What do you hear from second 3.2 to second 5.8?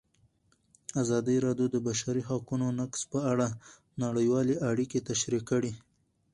اړه نړیوالې اړیکې تشریح کړي.